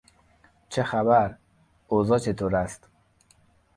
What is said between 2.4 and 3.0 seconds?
است؟